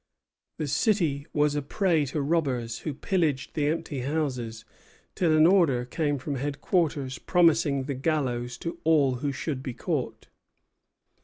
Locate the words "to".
2.05-2.23, 8.65-8.79